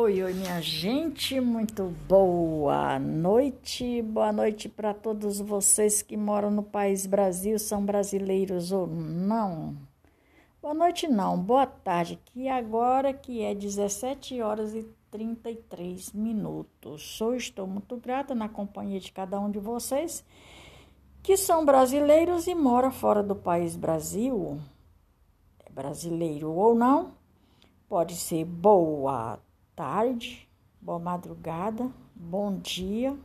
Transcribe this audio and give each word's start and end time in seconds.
Oi, 0.00 0.22
oi, 0.22 0.32
minha 0.32 0.60
gente, 0.60 1.40
muito 1.40 1.92
boa 2.08 3.00
noite. 3.00 4.00
Boa 4.00 4.30
noite 4.30 4.68
para 4.68 4.94
todos 4.94 5.40
vocês 5.40 6.02
que 6.02 6.16
moram 6.16 6.52
no 6.52 6.62
país 6.62 7.04
Brasil, 7.04 7.58
são 7.58 7.84
brasileiros 7.84 8.70
ou 8.70 8.86
não. 8.86 9.76
Boa 10.62 10.72
noite, 10.72 11.08
não, 11.08 11.36
boa 11.36 11.66
tarde, 11.66 12.16
que 12.26 12.48
agora 12.48 13.12
que 13.12 13.42
é 13.42 13.56
17 13.56 14.40
horas 14.40 14.72
e 14.72 14.84
33 15.10 16.12
minutos. 16.12 17.02
Sou, 17.16 17.34
estou 17.34 17.66
muito 17.66 17.96
grata 17.96 18.36
na 18.36 18.48
companhia 18.48 19.00
de 19.00 19.10
cada 19.10 19.40
um 19.40 19.50
de 19.50 19.58
vocês 19.58 20.24
que 21.24 21.36
são 21.36 21.64
brasileiros 21.64 22.46
e 22.46 22.54
moram 22.54 22.92
fora 22.92 23.20
do 23.20 23.34
país 23.34 23.74
Brasil. 23.74 24.60
É 25.66 25.72
brasileiro 25.72 26.52
ou 26.52 26.72
não, 26.72 27.14
pode 27.88 28.14
ser 28.14 28.44
boa 28.44 29.40
tarde, 29.78 30.48
boa 30.80 30.98
madrugada, 30.98 31.88
bom 32.12 32.58
dia. 32.58 33.16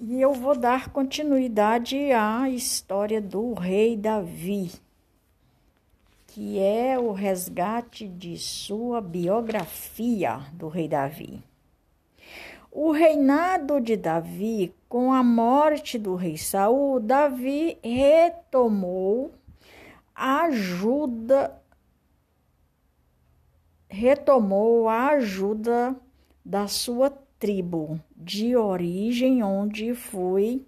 E 0.00 0.20
eu 0.20 0.32
vou 0.32 0.58
dar 0.58 0.90
continuidade 0.90 2.10
à 2.10 2.50
história 2.50 3.22
do 3.22 3.54
rei 3.54 3.96
Davi, 3.96 4.72
que 6.26 6.58
é 6.58 6.98
o 6.98 7.12
resgate 7.12 8.08
de 8.08 8.36
sua 8.36 9.00
biografia 9.00 10.40
do 10.52 10.66
rei 10.66 10.88
Davi. 10.88 11.40
O 12.72 12.90
reinado 12.90 13.80
de 13.80 13.96
Davi, 13.96 14.74
com 14.88 15.12
a 15.12 15.22
morte 15.22 16.00
do 16.00 16.16
rei 16.16 16.36
Saul, 16.36 16.98
Davi 16.98 17.78
retomou 17.80 19.32
a 20.12 20.46
ajuda 20.46 21.62
retomou 23.88 24.88
a 24.88 25.08
ajuda 25.08 25.96
da 26.44 26.68
sua 26.68 27.10
tribo 27.38 28.00
de 28.16 28.56
origem, 28.56 29.42
onde 29.42 29.94
foi 29.94 30.64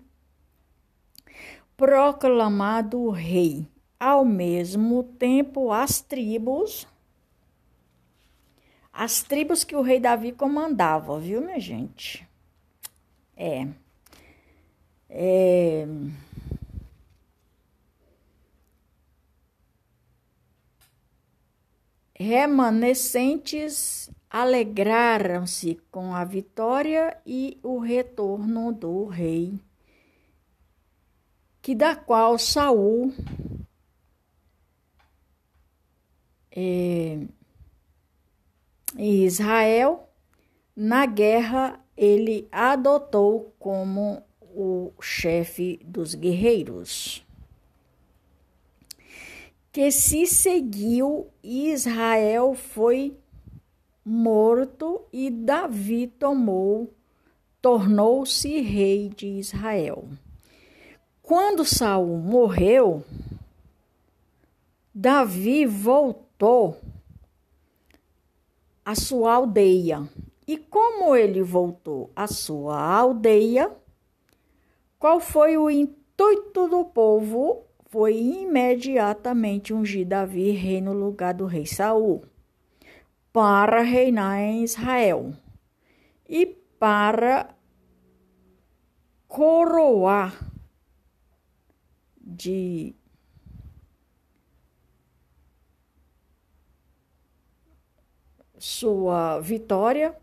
proclamado 1.77 3.09
rei. 3.11 3.67
Ao 3.99 4.25
mesmo 4.25 5.03
tempo, 5.03 5.71
as 5.73 6.01
tribos, 6.01 6.87
as 8.93 9.23
tribos 9.23 9.63
que 9.63 9.77
o 9.77 9.83
rei 9.83 10.01
Davi 10.01 10.33
comandava, 10.33 11.19
viu, 11.19 11.41
minha 11.41 11.61
gente? 11.61 12.27
É. 13.37 13.67
É. 15.09 15.87
remanescentes 22.21 24.11
alegraram-se 24.29 25.81
com 25.91 26.15
a 26.15 26.23
vitória 26.23 27.17
e 27.25 27.59
o 27.63 27.79
retorno 27.79 28.71
do 28.75 29.07
rei, 29.07 29.59
que 31.63 31.75
da 31.75 31.97
qual 31.97 32.39
Saul 32.39 33.15
é, 36.55 37.21
e 38.99 39.25
Israel 39.25 40.07
na 40.77 41.07
guerra 41.07 41.81
ele 41.97 42.47
adotou 42.53 43.55
como 43.59 44.23
o 44.43 44.93
chefe 45.01 45.81
dos 45.83 46.15
guerreiros 46.15 47.25
que 49.73 49.91
se 49.91 50.27
seguiu, 50.27 51.29
Israel 51.43 52.55
foi 52.55 53.17
morto 54.05 55.03
e 55.13 55.31
Davi 55.31 56.09
tomou, 56.09 56.93
tornou-se 57.63 58.61
rei 58.61 59.09
de 59.11 59.27
Israel. 59.27 60.09
Quando 61.23 61.65
Saul 61.65 62.19
morreu, 62.19 63.05
Davi 64.93 65.65
voltou 65.67 66.77
à 68.85 68.97
sua 68.97 69.35
aldeia. 69.35 70.09
E 70.49 70.57
como 70.57 71.15
ele 71.15 71.45
voltou 71.45 72.11
à 72.17 72.27
sua 72.27 72.77
aldeia, 72.77 73.71
qual 74.99 75.21
foi 75.21 75.57
o 75.57 75.71
intuito 75.71 76.67
do 76.67 76.85
povo 76.85 77.70
foi 77.91 78.17
imediatamente 78.17 79.75
ungir 79.75 80.07
Davi 80.07 80.53
rei 80.53 80.81
no 80.81 80.93
lugar 80.93 81.35
do 81.35 81.45
rei 81.45 81.67
Saul, 81.67 82.25
para 83.33 83.83
reinar 83.83 84.39
em 84.39 84.63
Israel 84.63 85.35
e 86.29 86.47
para 86.79 87.53
coroar 89.27 90.49
de 92.21 92.95
sua 98.57 99.41
vitória, 99.41 100.17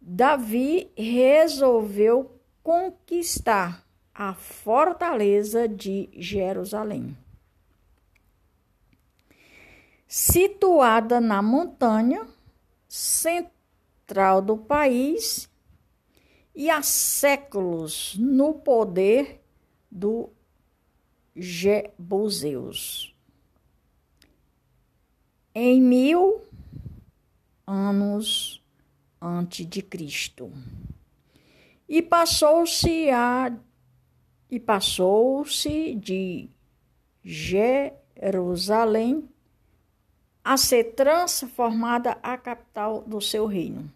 Davi 0.00 0.90
resolveu 0.96 2.40
conquistar 2.62 3.83
a 4.14 4.32
fortaleza 4.32 5.66
de 5.66 6.08
Jerusalém. 6.12 7.16
Situada 10.06 11.20
na 11.20 11.42
montanha 11.42 12.24
central 12.88 14.40
do 14.40 14.56
país 14.56 15.50
e 16.54 16.70
há 16.70 16.80
séculos 16.82 18.14
no 18.16 18.54
poder 18.54 19.42
do 19.90 20.30
Jebuseus. 21.34 23.12
Em 25.52 25.80
mil 25.80 26.44
anos 27.66 28.62
antes 29.20 29.66
de 29.66 29.82
Cristo. 29.82 30.52
E 31.88 32.00
passou-se 32.02 33.10
a 33.10 33.52
e 34.50 34.60
passou-se 34.60 35.94
de 35.94 36.50
Jerusalém 37.24 39.28
a 40.44 40.56
ser 40.56 40.94
transformada 40.94 42.18
a 42.22 42.36
capital 42.36 43.02
do 43.02 43.20
seu 43.20 43.46
reino. 43.46 43.90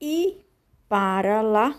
E 0.00 0.38
para 0.88 1.42
lá 1.42 1.76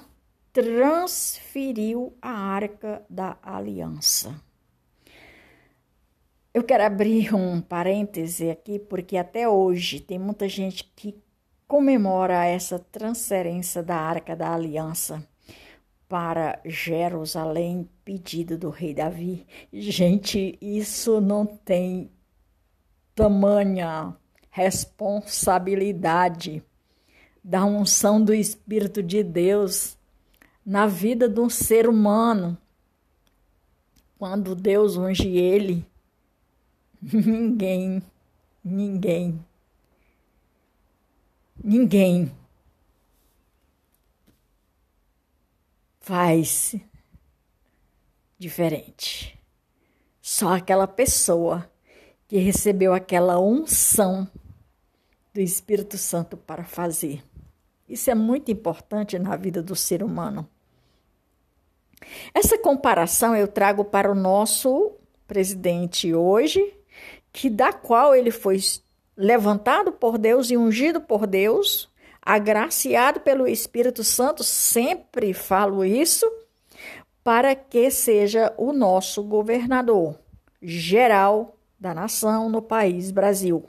transferiu 0.52 2.14
a 2.22 2.32
arca 2.32 3.02
da 3.10 3.38
aliança. 3.42 4.40
Eu 6.54 6.64
quero 6.64 6.84
abrir 6.84 7.34
um 7.34 7.62
parêntese 7.62 8.50
aqui, 8.50 8.78
porque 8.78 9.16
até 9.16 9.48
hoje 9.48 10.02
tem 10.02 10.20
muita 10.20 10.50
gente 10.50 10.84
que 10.96 11.16
comemora 11.66 12.46
essa 12.46 12.78
transferência 12.78 13.82
da 13.82 13.96
arca 13.96 14.36
da 14.36 14.54
aliança 14.54 15.26
para 16.10 16.60
Jerusalém, 16.66 17.88
pedido 18.04 18.58
do 18.58 18.72
rei 18.72 18.96
Davi. 18.96 19.46
Gente, 19.72 20.58
isso 20.60 21.22
não 21.22 21.46
tem 21.46 22.10
tamanha 23.14 24.18
responsabilidade 24.50 26.64
da 27.44 27.64
unção 27.64 28.20
do 28.22 28.34
Espírito 28.34 29.04
de 29.04 29.24
Deus 29.24 29.96
na 30.66 30.88
vida 30.88 31.30
de 31.30 31.40
um 31.40 31.50
ser 31.50 31.88
humano. 31.88 32.58
Quando 34.18 34.56
Deus 34.56 34.98
unge 34.98 35.30
ele, 35.30 35.86
ninguém, 37.00 38.02
ninguém, 38.64 39.40
ninguém 41.64 42.32
faz 46.10 46.76
diferente. 48.40 49.40
Só 50.20 50.56
aquela 50.56 50.88
pessoa 50.88 51.72
que 52.28 52.40
recebeu 52.40 52.96
aquela 52.96 53.40
unção 53.40 54.28
do 55.32 55.40
Espírito 55.40 56.00
Santo 56.00 56.36
para 56.36 56.64
fazer. 56.64 57.24
Isso 57.88 58.10
é 58.10 58.16
muito 58.16 58.52
importante 58.52 59.20
na 59.20 59.36
vida 59.36 59.62
do 59.62 59.76
ser 59.76 60.02
humano. 60.02 60.50
Essa 62.34 62.58
comparação 62.58 63.36
eu 63.36 63.48
trago 63.48 63.86
para 63.86 64.12
o 64.12 64.16
nosso 64.16 64.94
presidente 65.28 66.12
hoje, 66.12 66.74
que 67.32 67.52
da 67.52 67.72
qual 67.72 68.16
ele 68.16 68.32
foi 68.32 68.58
levantado 69.16 69.92
por 69.92 70.18
Deus 70.18 70.50
e 70.50 70.58
ungido 70.58 71.00
por 71.02 71.28
Deus 71.28 71.88
agraciado 72.30 73.22
pelo 73.22 73.48
Espírito 73.48 74.04
Santo, 74.04 74.44
sempre 74.44 75.34
falo 75.34 75.84
isso, 75.84 76.32
para 77.24 77.56
que 77.56 77.90
seja 77.90 78.54
o 78.56 78.72
nosso 78.72 79.24
governador 79.24 80.16
geral 80.62 81.58
da 81.80 81.92
nação 81.92 82.48
no 82.48 82.62
país 82.62 83.10
Brasil. 83.10 83.66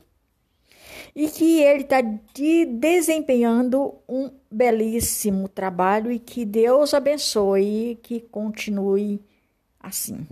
e 1.15 1.29
que 1.29 1.61
ele 1.63 1.83
está 1.83 2.01
de 2.01 2.67
desempenhando 2.67 3.95
um 4.09 4.31
belíssimo 4.51 5.49
trabalho 5.49 6.13
e 6.13 6.19
que 6.19 6.45
Deus 6.45 6.95
abençoe 6.95 7.93
e 7.93 7.97
que 7.97 8.21
continue 8.21 9.21
assim. 9.81 10.27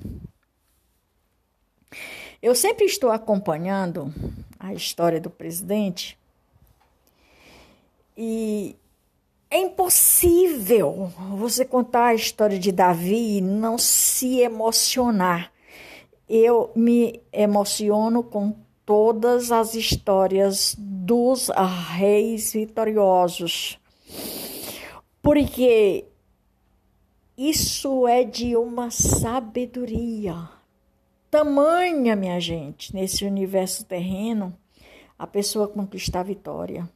Eu 2.40 2.54
sempre 2.54 2.84
estou 2.84 3.10
acompanhando 3.10 4.12
a 4.58 4.72
história 4.72 5.20
do 5.20 5.30
presidente 5.30 6.17
e 8.20 8.76
é 9.48 9.60
impossível 9.60 11.12
você 11.36 11.64
contar 11.64 12.06
a 12.06 12.14
história 12.14 12.58
de 12.58 12.72
Davi 12.72 13.38
e 13.38 13.40
não 13.40 13.78
se 13.78 14.40
emocionar. 14.40 15.52
Eu 16.28 16.72
me 16.74 17.22
emociono 17.32 18.24
com 18.24 18.56
todas 18.84 19.52
as 19.52 19.76
histórias 19.76 20.74
dos 20.76 21.48
reis 21.94 22.52
vitoriosos, 22.52 23.78
porque 25.22 26.06
isso 27.36 28.08
é 28.08 28.24
de 28.24 28.56
uma 28.56 28.90
sabedoria 28.90 30.58
tamanha, 31.30 32.16
minha 32.16 32.40
gente, 32.40 32.94
nesse 32.94 33.24
universo 33.24 33.84
terreno, 33.84 34.56
a 35.18 35.26
pessoa 35.26 35.68
conquistar 35.68 36.20
a 36.20 36.24
vitória. 36.24 36.88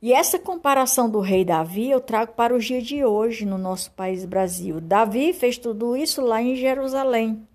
E 0.00 0.12
essa 0.12 0.38
comparação 0.38 1.08
do 1.08 1.20
rei 1.20 1.44
Davi 1.44 1.90
eu 1.90 2.00
trago 2.00 2.32
para 2.32 2.54
o 2.54 2.58
dia 2.58 2.80
de 2.80 3.04
hoje 3.04 3.44
no 3.44 3.58
nosso 3.58 3.90
país 3.92 4.24
Brasil. 4.24 4.80
Davi 4.80 5.32
fez 5.32 5.58
tudo 5.58 5.96
isso 5.96 6.20
lá 6.20 6.40
em 6.42 6.56
Jerusalém. 6.56 7.46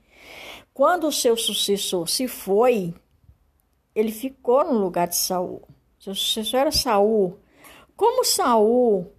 Quando 0.74 1.08
o 1.08 1.12
seu 1.12 1.38
sucessor 1.38 2.08
se 2.08 2.28
foi, 2.28 2.94
ele 3.96 4.12
ficou 4.12 4.64
no 4.66 4.78
lugar 4.78 5.08
de 5.08 5.16
Saul. 5.16 5.62
Seu 6.00 6.14
sucessor 6.14 6.60
era 6.60 6.72
Saul. 6.72 7.40
Como 7.96 8.26
Saul 8.26 9.12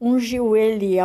ungiu 0.00 0.56
ele 0.56 0.96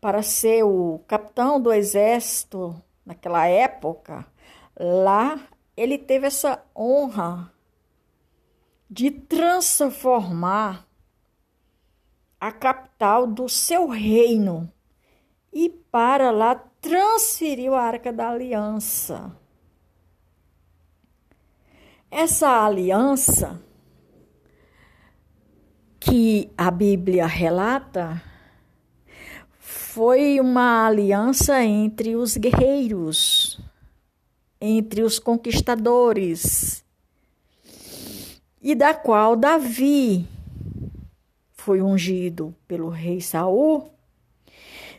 para 0.00 0.22
ser 0.22 0.64
o 0.64 1.00
capitão 1.06 1.60
do 1.60 1.72
exército 1.72 2.74
naquela 3.04 3.46
época, 3.46 4.26
lá 4.78 5.38
ele 5.76 5.98
teve 5.98 6.26
essa 6.26 6.62
honra 6.74 7.52
de 8.90 9.08
transformar 9.08 10.84
a 12.40 12.50
capital 12.50 13.24
do 13.24 13.48
seu 13.48 13.86
reino 13.86 14.68
e 15.52 15.68
para 15.68 16.32
lá 16.32 16.56
transferiu 16.56 17.76
a 17.76 17.82
Arca 17.82 18.12
da 18.12 18.30
Aliança. 18.30 19.36
Essa 22.10 22.64
aliança 22.66 23.62
que 26.00 26.50
a 26.58 26.68
Bíblia 26.72 27.26
relata 27.26 28.20
foi 29.60 30.40
uma 30.40 30.86
aliança 30.86 31.62
entre 31.62 32.16
os 32.16 32.36
guerreiros, 32.36 33.60
entre 34.60 35.02
os 35.02 35.20
conquistadores, 35.20 36.84
e 38.60 38.74
da 38.74 38.94
qual 38.94 39.36
Davi 39.36 40.26
foi 41.52 41.82
ungido 41.82 42.54
pelo 42.66 42.88
rei 42.88 43.20
Saul 43.20 43.90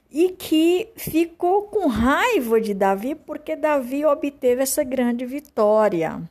e 0.10 0.30
que 0.30 0.90
ficou 0.96 1.64
com 1.64 1.88
raiva 1.88 2.60
de 2.60 2.74
Davi 2.74 3.16
porque 3.16 3.56
Davi 3.56 4.06
obteve 4.06 4.62
essa 4.62 4.84
grande 4.84 5.26
vitória. 5.26 6.22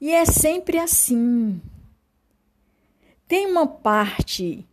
E 0.00 0.12
é 0.12 0.24
sempre 0.24 0.78
assim. 0.78 1.60
Tem 3.26 3.46
uma 3.46 3.66
parte 3.66 4.66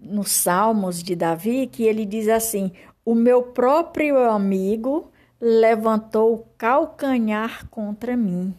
nos 0.00 0.32
Salmos 0.32 1.02
de 1.02 1.14
Davi 1.14 1.66
que 1.66 1.84
ele 1.84 2.04
diz 2.04 2.26
assim: 2.28 2.72
O 3.04 3.14
meu 3.14 3.42
próprio 3.42 4.18
amigo 4.18 5.12
levantou 5.40 6.34
o 6.34 6.46
calcanhar 6.56 7.68
contra 7.68 8.16
mim. 8.16 8.54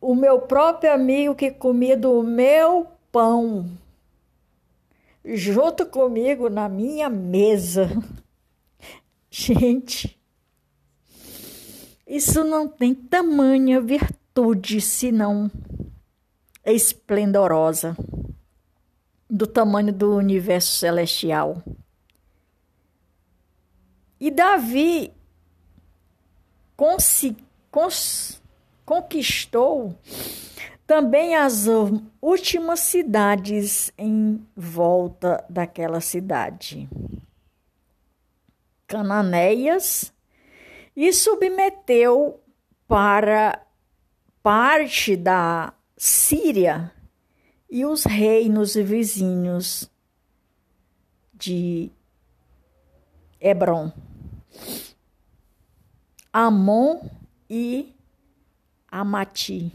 O 0.00 0.14
meu 0.14 0.40
próprio 0.40 0.92
amigo 0.92 1.34
que 1.34 1.50
comia 1.50 1.96
do 1.96 2.22
meu 2.22 2.86
pão, 3.12 3.70
junto 5.24 5.84
comigo 5.86 6.48
na 6.48 6.68
minha 6.68 7.08
mesa. 7.10 7.90
Gente, 9.30 10.18
isso 12.06 12.42
não 12.42 12.66
tem 12.66 12.94
tamanha 12.94 13.80
virtude 13.80 14.80
senão 14.80 15.50
esplendorosa 16.64 17.96
do 19.28 19.46
tamanho 19.46 19.92
do 19.92 20.16
universo 20.16 20.76
celestial. 20.76 21.62
E 24.18 24.30
Davi 24.30 25.12
cons, 27.70 28.39
conquistou 28.90 29.96
também 30.84 31.36
as 31.36 31.68
últimas 32.20 32.80
cidades 32.80 33.92
em 33.96 34.44
volta 34.56 35.44
daquela 35.48 36.00
cidade. 36.00 36.88
Cananéias 38.88 40.12
e 40.96 41.12
submeteu 41.12 42.40
para 42.88 43.64
parte 44.42 45.14
da 45.14 45.72
Síria 45.96 46.92
e 47.70 47.86
os 47.86 48.02
reinos 48.02 48.74
vizinhos 48.74 49.88
de 51.32 51.92
Hebron, 53.40 53.92
Amon 56.32 57.08
e 57.48 57.94
Amati. 58.90 59.72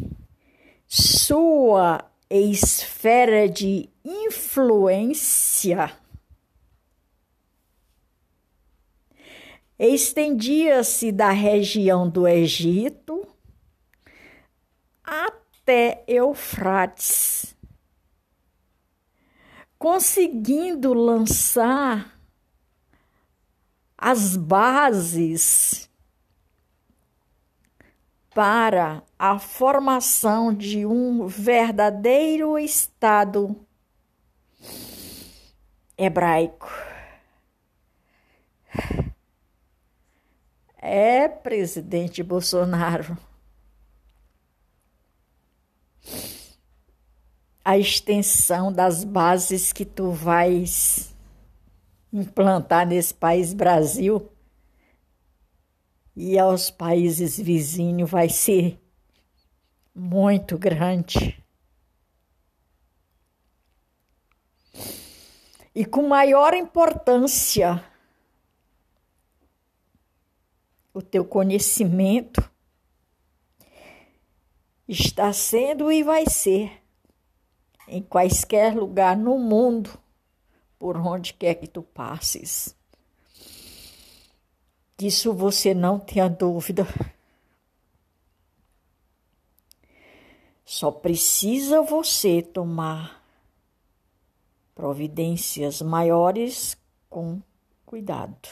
Sua 0.87 2.03
esfera 2.29 3.47
de 3.47 3.89
influência 4.03 5.91
estendia-se 9.77 11.11
da 11.11 11.31
região 11.31 12.09
do 12.09 12.27
Egito 12.27 13.27
até 15.03 16.03
Eufrates 16.07 17.55
conseguindo 19.77 20.93
lançar 20.93 22.19
as 23.97 24.35
bases 24.35 25.89
para 28.35 29.01
a 29.17 29.39
formação 29.39 30.53
de 30.53 30.85
um 30.85 31.25
verdadeiro 31.25 32.59
Estado 32.59 33.55
hebraico. 35.97 36.69
É, 40.77 41.29
presidente 41.29 42.21
Bolsonaro. 42.21 43.17
a 47.63 47.79
extensão 47.79 48.71
das 48.71 49.03
bases 49.03 49.73
que 49.73 49.83
tu 49.83 50.11
vais 50.11 51.11
implantar 52.13 52.85
nesse 52.85 53.11
país 53.11 53.53
Brasil 53.55 54.29
e 56.15 56.39
aos 56.39 56.71
países 56.71 57.37
vizinhos 57.37 58.09
vai 58.09 58.29
ser 58.29 58.79
muito 59.93 60.57
grande. 60.57 61.43
E 65.73 65.83
com 65.83 66.07
maior 66.07 66.53
importância, 66.53 67.83
o 70.93 71.01
teu 71.01 71.25
conhecimento 71.25 72.49
está 74.87 75.33
sendo 75.33 75.91
e 75.91 76.01
vai 76.01 76.25
ser 76.29 76.81
em 77.87 78.01
quaisquer 78.01 78.73
lugar 78.73 79.17
no 79.17 79.37
mundo, 79.37 79.99
por 80.79 80.95
onde 80.95 81.33
quer 81.33 81.55
que 81.55 81.67
tu 81.67 81.83
passes. 81.83 82.73
Disso 84.97 85.33
você 85.33 85.73
não 85.73 85.99
tenha 85.99 86.29
dúvida. 86.29 86.85
Só 90.63 90.91
precisa 90.91 91.81
você 91.81 92.41
tomar 92.41 93.23
providências 94.73 95.81
maiores 95.81 96.77
com 97.09 97.41
cuidado. 97.85 98.49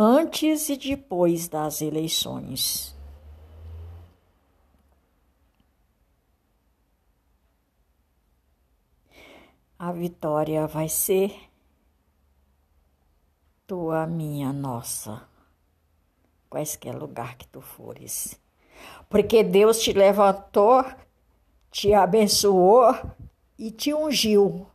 antes 0.00 0.68
e 0.68 0.76
depois 0.76 1.48
das 1.48 1.82
eleições. 1.82 2.94
A 9.76 9.90
vitória 9.90 10.68
vai 10.68 10.88
ser 10.88 11.47
tua, 13.68 14.06
minha, 14.06 14.50
nossa, 14.50 15.28
quaisquer 16.48 16.96
lugar 16.96 17.36
que 17.36 17.46
tu 17.46 17.60
fores. 17.60 18.40
Porque 19.10 19.44
Deus 19.44 19.78
te 19.78 19.92
levantou, 19.92 20.82
te 21.70 21.92
abençoou 21.92 22.94
e 23.58 23.70
te 23.70 23.92
ungiu 23.92 24.66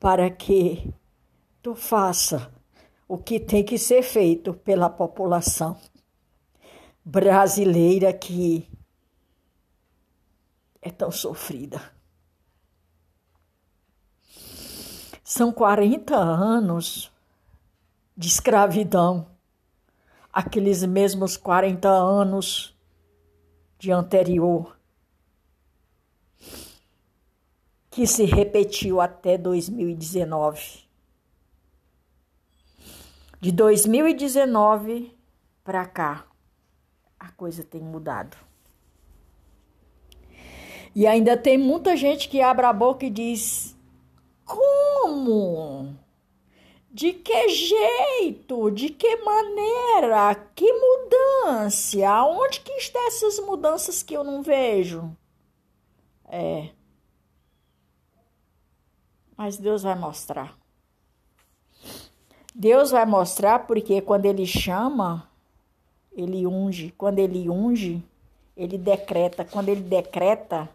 para 0.00 0.30
que 0.30 0.90
tu 1.60 1.74
faça 1.74 2.50
o 3.06 3.18
que 3.18 3.38
tem 3.38 3.62
que 3.62 3.76
ser 3.76 4.02
feito 4.02 4.54
pela 4.54 4.88
população 4.88 5.78
brasileira 7.04 8.10
que 8.10 8.66
é 10.80 10.90
tão 10.90 11.10
sofrida. 11.10 11.92
São 15.22 15.52
40 15.52 16.16
anos 16.16 17.12
de 18.18 18.26
escravidão, 18.26 19.28
aqueles 20.32 20.84
mesmos 20.84 21.36
40 21.36 21.88
anos 21.88 22.76
de 23.78 23.92
anterior 23.92 24.76
que 27.88 28.08
se 28.08 28.24
repetiu 28.24 29.00
até 29.00 29.38
2019. 29.38 30.88
De 33.40 33.52
2019 33.52 35.16
para 35.62 35.86
cá, 35.86 36.26
a 37.20 37.30
coisa 37.30 37.62
tem 37.62 37.80
mudado. 37.80 38.36
E 40.92 41.06
ainda 41.06 41.36
tem 41.36 41.56
muita 41.56 41.96
gente 41.96 42.28
que 42.28 42.42
abre 42.42 42.66
a 42.66 42.72
boca 42.72 43.06
e 43.06 43.10
diz: 43.10 43.76
Como? 44.44 46.07
De 46.98 47.12
que 47.12 47.48
jeito? 47.50 48.72
De 48.72 48.88
que 48.88 49.18
maneira? 49.18 50.34
Que 50.52 50.66
mudança? 50.72 52.04
Aonde 52.08 52.58
que 52.58 52.72
estão 52.72 53.06
essas 53.06 53.38
mudanças 53.38 54.02
que 54.02 54.14
eu 54.14 54.24
não 54.24 54.42
vejo? 54.42 55.16
É. 56.24 56.70
Mas 59.36 59.56
Deus 59.58 59.84
vai 59.84 59.94
mostrar. 59.94 60.58
Deus 62.52 62.90
vai 62.90 63.06
mostrar 63.06 63.60
porque 63.68 64.00
quando 64.00 64.26
ele 64.26 64.44
chama, 64.44 65.30
ele 66.10 66.48
unge. 66.48 66.92
Quando 66.98 67.20
ele 67.20 67.48
unge, 67.48 68.04
ele 68.56 68.76
decreta. 68.76 69.44
Quando 69.44 69.68
ele 69.68 69.82
decreta, 69.82 70.68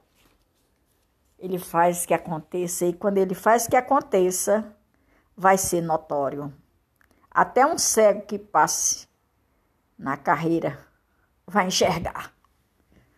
ele 1.37 1.59
faz 1.59 2.05
que 2.05 2.13
aconteça. 2.13 2.85
E 2.85 2.93
quando 2.93 3.17
ele 3.17 3.35
faz 3.35 3.67
que 3.67 3.75
aconteça, 3.75 4.73
vai 5.35 5.57
ser 5.57 5.81
notório. 5.81 6.53
Até 7.29 7.65
um 7.65 7.77
cego 7.77 8.25
que 8.25 8.37
passe 8.37 9.07
na 9.97 10.17
carreira 10.17 10.79
vai 11.45 11.67
enxergar 11.67 12.33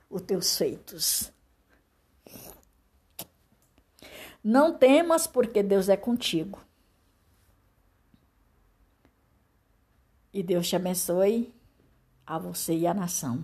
os 0.09 0.21
teus 0.21 0.57
feitos. 0.57 1.31
Não 4.43 4.77
temas, 4.77 5.25
porque 5.25 5.63
Deus 5.63 5.89
é 5.89 5.97
contigo. 5.97 6.59
E 10.31 10.43
Deus 10.43 10.67
te 10.67 10.75
abençoe 10.75 11.53
a 12.25 12.37
você 12.37 12.75
e 12.75 12.85
a 12.85 12.93
nação 12.93 13.43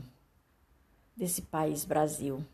desse 1.16 1.42
país 1.42 1.86
Brasil. 1.86 2.46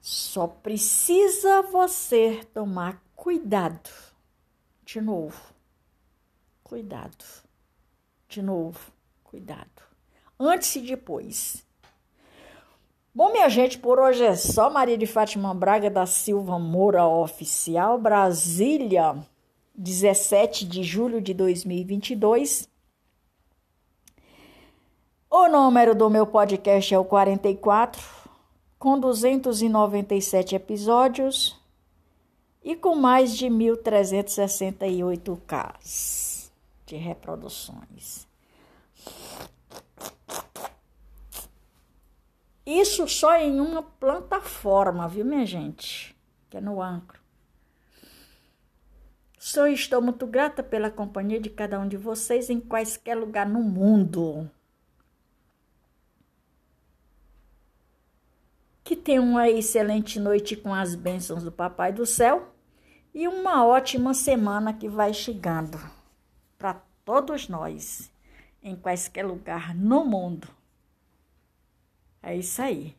Só 0.00 0.46
precisa 0.46 1.62
você 1.62 2.44
tomar 2.54 3.02
cuidado. 3.20 3.90
De 4.82 4.98
novo. 4.98 5.38
Cuidado. 6.64 7.22
De 8.26 8.40
novo. 8.40 8.80
Cuidado. 9.22 9.82
Antes 10.38 10.74
e 10.76 10.80
depois. 10.80 11.62
Bom, 13.14 13.30
minha 13.30 13.50
gente, 13.50 13.78
por 13.78 13.98
hoje 13.98 14.24
é 14.24 14.34
só. 14.34 14.70
Maria 14.70 14.96
de 14.96 15.06
Fátima 15.06 15.52
Braga 15.52 15.90
da 15.90 16.06
Silva 16.06 16.58
Moura 16.58 17.06
Oficial, 17.06 17.98
Brasília, 17.98 19.14
17 19.74 20.64
de 20.64 20.82
julho 20.82 21.20
de 21.20 21.34
2022. 21.34 22.66
O 25.28 25.46
número 25.46 25.94
do 25.94 26.08
meu 26.08 26.26
podcast 26.26 26.94
é 26.94 26.98
o 26.98 27.04
44, 27.04 28.02
com 28.78 28.98
297 28.98 30.54
episódios 30.54 31.59
e 32.62 32.76
com 32.76 32.94
mais 32.94 33.36
de 33.36 33.46
1.368 33.46 35.40
casos 35.46 36.52
de 36.86 36.96
reproduções. 36.96 38.28
Isso 42.66 43.08
só 43.08 43.36
em 43.36 43.58
uma 43.58 43.82
plataforma, 43.82 45.08
viu, 45.08 45.24
minha 45.24 45.46
gente? 45.46 46.16
Que 46.48 46.58
é 46.58 46.60
no 46.60 46.80
Ancro. 46.80 47.18
E 49.40 49.72
estou 49.72 50.02
muito 50.02 50.26
grata 50.26 50.62
pela 50.62 50.90
companhia 50.90 51.40
de 51.40 51.48
cada 51.48 51.80
um 51.80 51.88
de 51.88 51.96
vocês 51.96 52.50
em 52.50 52.60
quaisquer 52.60 53.16
lugar 53.16 53.48
no 53.48 53.60
mundo. 53.62 54.48
Tenham 59.10 59.24
uma 59.24 59.50
excelente 59.50 60.20
noite 60.20 60.54
com 60.54 60.72
as 60.72 60.94
bênçãos 60.94 61.42
do 61.42 61.50
Papai 61.50 61.92
do 61.92 62.06
Céu 62.06 62.54
e 63.12 63.26
uma 63.26 63.66
ótima 63.66 64.14
semana 64.14 64.72
que 64.72 64.88
vai 64.88 65.12
chegando 65.12 65.80
para 66.56 66.74
todos 67.04 67.48
nós, 67.48 68.08
em 68.62 68.76
quaisquer 68.76 69.26
lugar 69.26 69.74
no 69.74 70.04
mundo. 70.04 70.46
É 72.22 72.36
isso 72.36 72.62
aí. 72.62 72.96